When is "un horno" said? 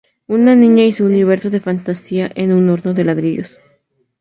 2.53-2.95